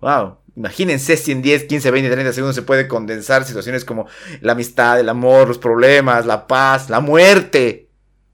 ¡Wow! 0.00 0.38
Imagínense 0.56 1.18
si 1.18 1.32
en 1.32 1.42
10, 1.42 1.64
15, 1.64 1.90
20, 1.90 2.10
30 2.10 2.32
segundos 2.32 2.54
se 2.54 2.62
puede 2.62 2.88
condensar 2.88 3.44
situaciones 3.44 3.84
como 3.84 4.06
la 4.40 4.52
amistad, 4.52 4.98
el 4.98 5.10
amor, 5.10 5.48
los 5.48 5.58
problemas, 5.58 6.24
la 6.24 6.46
paz, 6.46 6.88
la 6.88 7.00
muerte. 7.00 7.88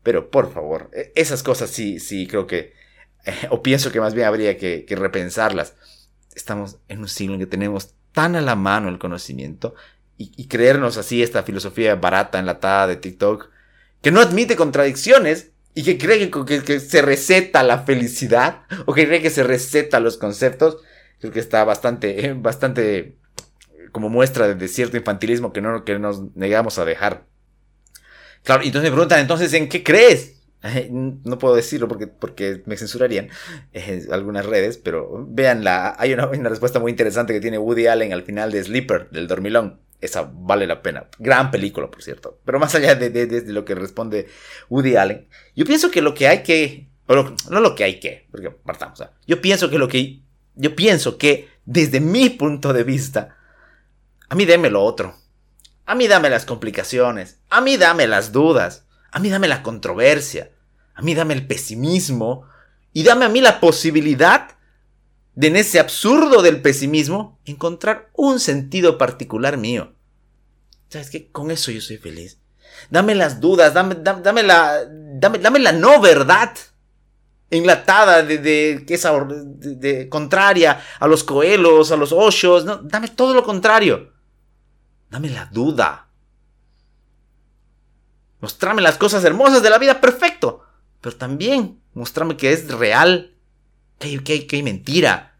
Pero 0.05 0.31
por 0.31 0.53
favor, 0.53 0.91
e, 0.93 1.13
esas 1.17 1.43
cosas 1.43 1.71
sí, 1.71 1.99
sí, 1.99 2.29
creo 2.29 2.47
que 2.47 2.75
o 3.51 3.63
pienso 3.63 3.91
que 3.91 4.01
más 4.01 4.15
bien 4.15 4.27
habría 4.27 4.57
que, 4.57 4.87
repensarlas. 4.91 5.75
Estamos 6.35 6.77
en 6.89 7.01
un 7.01 7.09
siglo 7.09 7.35
en 7.35 7.41
que 7.41 7.47
tenemos 7.47 7.95
tan 8.13 8.37
a 8.37 8.41
la 8.41 8.57
mano 8.57 8.89
el 8.89 8.99
conocimiento 8.99 9.75
y, 10.19 10.47
creernos 10.47 10.99
así 10.99 11.23
esta 11.23 11.43
filosofía 11.43 11.97
barata, 11.97 12.39
enlatada 12.39 12.87
de 12.87 12.97
TikTok, 12.97 13.49
que 14.03 14.13
no 14.13 14.21
admite 14.21 14.55
contradicciones 14.55 15.51
y 15.75 15.85
que 15.85 15.99
cree 15.99 16.31
que, 16.31 16.81
se 16.81 17.03
receta 17.03 17.63
la 17.63 17.81
felicidad 17.81 18.63
o 18.87 18.95
que 18.95 19.07
cree 19.07 19.23
que 19.23 19.31
se 19.31 19.43
receta 19.43 20.01
los 20.01 20.19
conceptos, 20.19 20.79
creo 21.19 21.33
que 21.33 21.41
está 21.41 21.65
bastante, 21.65 22.35
bastante 22.37 23.17
como 23.91 24.09
muestra 24.09 24.55
de 24.55 24.69
cierto 24.69 24.97
infantilismo 24.97 25.53
que 25.53 25.61
no 25.61 25.85
que 25.85 25.99
nos 25.99 26.35
negamos 26.35 26.79
a 26.79 26.85
dejar. 26.85 27.27
Claro, 28.43 28.65
y 28.65 28.67
entonces 28.67 28.91
me 28.91 28.95
preguntan, 28.95 29.21
entonces, 29.21 29.53
¿en 29.55 29.69
qué 29.69 29.85
crees? 29.85 30.41
No 30.91 31.39
puedo 31.39 31.55
decirlo 31.55 31.89
porque, 31.89 32.07
porque 32.07 32.63
me 32.67 32.77
censurarían 32.77 33.29
eh, 33.73 34.07
algunas 34.11 34.47
redes, 34.47 34.79
pero 34.79 35.27
véanla. 35.29 35.95
Hay 35.99 36.13
una, 36.13 36.29
una, 36.29 36.49
respuesta 36.49 36.79
muy 36.79 36.91
interesante 36.91 37.33
que 37.33 37.41
tiene 37.41 37.59
Woody 37.59 37.87
Allen 37.89 38.13
al 38.13 38.23
final 38.23 38.53
de 38.53 38.63
Sleeper, 38.63 39.11
del 39.11 39.27
dormilón. 39.27 39.81
Esa 40.03 40.29
vale 40.35 40.67
la 40.67 40.83
pena. 40.83 41.07
Gran 41.21 41.53
película, 41.53 41.89
por 41.89 42.03
cierto. 42.03 42.41
Pero 42.45 42.59
más 42.59 42.75
allá 42.75 42.97
de, 42.97 43.09
de, 43.09 43.53
lo 43.53 43.65
que 43.65 43.77
responde 43.77 44.29
Woody 44.69 44.97
Allen, 44.97 45.29
yo 45.55 45.65
pienso 45.65 45.93
que 45.93 46.03
lo 46.03 46.13
que 46.13 46.27
hay 46.27 46.43
que. 46.43 46.89
no 47.49 47.61
lo 47.61 47.77
que 47.77 47.85
hay 47.85 48.01
que, 48.01 48.27
porque 48.33 48.51
partamos. 48.51 49.01
yo 49.27 49.41
pienso 49.41 49.71
que 49.71 49.79
lo 49.79 49.87
que. 49.87 50.21
Yo 50.57 50.75
pienso 50.75 51.17
que, 51.17 51.49
desde 51.65 52.01
mi 52.01 52.31
punto 52.31 52.73
de 52.73 52.83
vista, 52.83 53.37
a 54.29 54.35
mí 54.35 54.45
dame 54.45 54.71
lo 54.71 54.83
otro. 54.83 55.15
A 55.87 55.95
mí 55.95 56.09
dame 56.09 56.31
las 56.31 56.47
complicaciones. 56.47 57.39
A 57.49 57.61
mí 57.61 57.77
dame 57.77 58.09
las 58.09 58.33
dudas. 58.33 58.87
A 59.13 59.21
mí 59.21 59.31
dame 59.31 59.47
la 59.47 59.63
controversia. 59.63 60.51
A 60.95 61.03
mí 61.03 61.15
dame 61.15 61.35
el 61.35 61.47
pesimismo. 61.47 62.45
Y 62.93 63.05
dame 63.05 63.25
a 63.25 63.29
mí 63.29 63.41
la 63.41 63.61
posibilidad 63.61 64.57
de 65.35 65.47
en 65.49 65.57
ese 65.57 65.81
absurdo 65.81 66.43
del 66.43 66.61
pesimismo 66.61 67.39
encontrar 67.45 68.11
un 68.15 68.41
sentido 68.41 68.99
particular 68.99 69.57
mío. 69.57 69.95
¿Sabes 70.89 71.11
qué? 71.11 71.31
Con 71.31 71.51
eso 71.51 71.71
yo 71.71 71.81
soy 71.81 71.97
feliz. 71.97 72.39
Dame 72.91 73.15
las 73.15 73.41
dudas, 73.41 73.75
dame, 73.75 73.95
dame, 73.95 74.43
la, 74.43 74.85
dame, 74.89 75.59
la 75.59 75.73
no 75.73 76.01
verdad 76.01 76.55
enlatada 77.51 78.23
de, 78.23 78.39
de, 78.39 78.85
esa, 78.89 79.13
de, 79.25 80.09
contraria 80.09 80.81
a 80.99 81.07
los 81.07 81.23
coelos, 81.23 81.93
a 81.93 81.97
los 81.97 82.13
oshos. 82.13 82.65
No, 82.65 82.77
dame 82.79 83.09
todo 83.09 83.35
lo 83.35 83.45
contrario. 83.45 84.13
Dame 85.11 85.31
la 85.31 85.47
duda. 85.47 86.09
Mostrame 88.41 88.83
las 88.83 88.99
cosas 88.99 89.25
hermosas 89.25 89.63
de 89.63 89.71
la 89.71 89.79
vida, 89.79 90.01
perfecto. 90.01 90.65
Pero 91.01 91.17
también 91.17 91.81
mostrame 91.95 92.37
que 92.37 92.53
es 92.53 92.69
real, 92.71 93.35
hay, 94.09 94.19
que 94.19 94.57
hay, 94.57 94.63
mentira. 94.63 95.35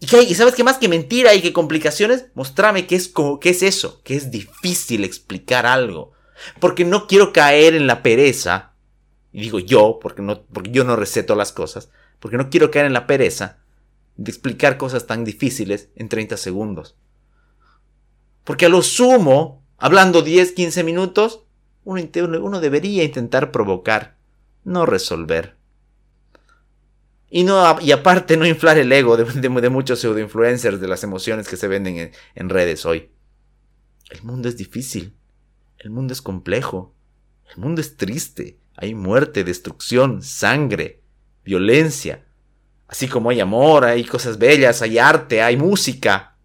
Y, 0.00 0.14
hay, 0.14 0.26
y 0.26 0.34
sabes 0.34 0.54
que 0.54 0.64
más 0.64 0.78
que 0.78 0.88
mentira 0.88 1.34
y 1.34 1.42
que 1.42 1.52
complicaciones, 1.52 2.26
mostrame 2.34 2.86
que 2.86 2.96
es, 2.96 3.12
que 3.40 3.50
es 3.50 3.62
eso, 3.62 4.00
que 4.04 4.16
es 4.16 4.30
difícil 4.30 5.04
explicar 5.04 5.66
algo. 5.66 6.12
Porque 6.60 6.84
no 6.84 7.06
quiero 7.06 7.32
caer 7.32 7.74
en 7.74 7.86
la 7.86 8.02
pereza, 8.02 8.72
y 9.32 9.40
digo 9.40 9.58
yo, 9.58 9.98
porque, 10.00 10.22
no, 10.22 10.42
porque 10.42 10.70
yo 10.70 10.84
no 10.84 10.96
receto 10.96 11.34
las 11.34 11.52
cosas, 11.52 11.90
porque 12.20 12.36
no 12.36 12.50
quiero 12.50 12.70
caer 12.70 12.86
en 12.86 12.92
la 12.92 13.06
pereza 13.06 13.58
de 14.16 14.30
explicar 14.30 14.76
cosas 14.78 15.06
tan 15.06 15.24
difíciles 15.24 15.88
en 15.96 16.08
30 16.08 16.36
segundos. 16.36 16.96
Porque 18.44 18.66
a 18.66 18.68
lo 18.68 18.82
sumo, 18.82 19.62
hablando 19.76 20.22
10, 20.22 20.52
15 20.52 20.82
minutos, 20.84 21.44
uno, 21.84 22.60
debería 22.60 23.04
intentar 23.04 23.50
provocar, 23.50 24.16
no 24.64 24.86
resolver. 24.86 25.57
Y, 27.30 27.44
no, 27.44 27.78
y 27.80 27.92
aparte 27.92 28.36
no 28.36 28.46
inflar 28.46 28.78
el 28.78 28.90
ego 28.90 29.16
de, 29.16 29.24
de, 29.24 29.68
muchos 29.68 30.00
pseudo-influencers 30.00 30.80
de 30.80 30.88
las 30.88 31.04
emociones 31.04 31.46
que 31.48 31.56
se 31.56 31.68
venden 31.68 31.98
en, 31.98 32.12
en 32.34 32.48
redes 32.48 32.86
hoy. 32.86 33.10
El 34.10 34.22
mundo 34.22 34.48
es 34.48 34.56
difícil. 34.56 35.14
El 35.78 35.90
mundo 35.90 36.12
es 36.12 36.22
complejo. 36.22 36.94
El 37.50 37.58
mundo 37.58 37.80
es 37.80 37.96
triste. 37.96 38.58
Hay 38.76 38.94
muerte, 38.94 39.44
destrucción, 39.44 40.22
sangre, 40.22 41.02
violencia. 41.44 42.24
Así 42.86 43.06
como 43.08 43.28
hay 43.28 43.40
amor, 43.40 43.84
hay 43.84 44.04
cosas 44.04 44.38
bellas, 44.38 44.80
hay 44.80 44.98
arte, 44.98 45.42
hay 45.42 45.56
música. 45.56 46.36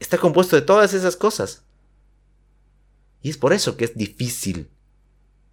Está 0.00 0.18
compuesto 0.18 0.56
de 0.56 0.62
todas 0.62 0.94
esas 0.94 1.16
cosas. 1.16 1.64
Y 3.22 3.30
es 3.30 3.36
por 3.36 3.52
eso 3.52 3.76
que 3.76 3.84
es 3.84 3.94
difícil. 3.94 4.70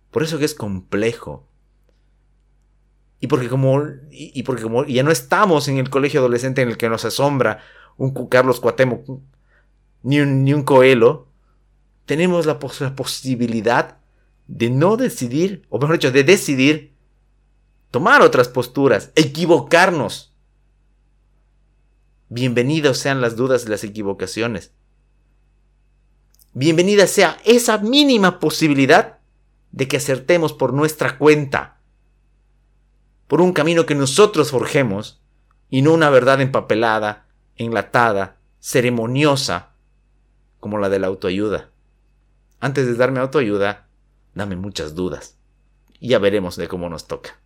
Por 0.09 0.23
eso 0.23 0.39
que 0.39 0.45
es 0.45 0.55
complejo. 0.55 1.47
Y 3.19 3.27
porque 3.27 3.49
como, 3.49 3.83
y 4.11 4.43
porque 4.43 4.63
como 4.63 4.85
ya 4.85 5.03
no 5.03 5.11
estamos 5.11 5.67
en 5.67 5.77
el 5.77 5.89
colegio 5.89 6.19
adolescente 6.19 6.61
en 6.61 6.69
el 6.69 6.77
que 6.77 6.89
nos 6.89 7.03
asombra 7.03 7.63
un 7.97 8.13
Carlos 8.27 8.59
Cuauhtémoc 8.59 9.21
ni 10.03 10.19
un, 10.19 10.43
ni 10.43 10.53
un 10.53 10.63
Coelho, 10.63 11.27
tenemos 12.05 12.45
la, 12.45 12.59
la 12.79 12.95
posibilidad 12.95 13.97
de 14.47 14.69
no 14.69 14.97
decidir, 14.97 15.65
o 15.69 15.79
mejor 15.79 15.95
dicho, 15.95 16.11
de 16.11 16.23
decidir 16.23 16.93
tomar 17.91 18.21
otras 18.21 18.47
posturas, 18.47 19.11
equivocarnos, 19.15 20.35
Bienvenidos 22.29 22.97
sean 22.97 23.21
las 23.21 23.37
dudas 23.37 23.65
y 23.65 23.69
las 23.69 23.85
equivocaciones. 23.85 24.73
Bienvenida 26.53 27.07
sea 27.07 27.37
esa 27.45 27.77
mínima 27.77 28.39
posibilidad 28.39 29.19
de 29.71 29.87
que 29.87 29.95
acertemos 29.95 30.51
por 30.51 30.73
nuestra 30.73 31.17
cuenta, 31.17 31.76
por 33.27 33.41
un 33.41 33.53
camino 33.53 33.85
que 33.85 33.95
nosotros 33.95 34.51
forjemos 34.51 35.21
y 35.69 35.81
no 35.81 35.93
una 35.93 36.09
verdad 36.09 36.41
empapelada, 36.41 37.27
enlatada, 37.55 38.37
ceremoniosa, 38.59 39.73
como 40.59 40.77
la 40.77 40.89
de 40.89 40.99
la 40.99 41.07
autoayuda. 41.07 41.69
Antes 42.59 42.87
de 42.87 42.95
darme 42.95 43.19
autoayuda, 43.19 43.87
dame 44.33 44.55
muchas 44.55 44.95
dudas. 44.95 45.37
Y 45.99 46.09
ya 46.09 46.19
veremos 46.19 46.55
de 46.55 46.67
cómo 46.67 46.89
nos 46.89 47.07
toca. 47.07 47.39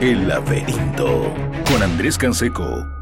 El 0.00 0.28
laberinto 0.28 1.32
con 1.66 1.82
Andrés 1.82 2.16
Canseco 2.16 2.97